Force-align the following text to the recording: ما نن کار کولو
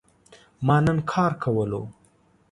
ما 0.65 0.77
نن 0.85 0.97
کار 1.11 1.31
کولو 1.43 1.81